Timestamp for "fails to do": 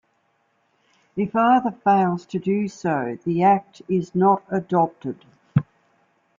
1.69-2.67